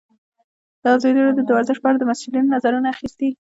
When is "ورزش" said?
1.55-1.77